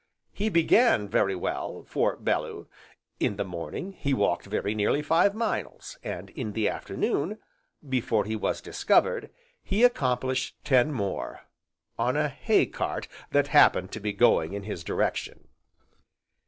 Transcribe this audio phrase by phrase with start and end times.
[0.33, 2.67] He began very well, for Bellew,
[3.19, 7.37] in the morning he walked very nearly five miles, and, in the afternoon,
[7.87, 9.29] before he was discovered,
[9.61, 11.41] he accomplished ten more
[11.99, 15.47] on a hay cart that happened to be going in his direction.